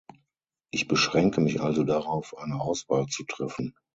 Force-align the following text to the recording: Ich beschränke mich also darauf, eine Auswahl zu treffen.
Ich 0.71 0.87
beschränke 0.87 1.41
mich 1.41 1.61
also 1.61 1.83
darauf, 1.83 2.35
eine 2.35 2.59
Auswahl 2.59 3.05
zu 3.05 3.23
treffen. 3.23 3.75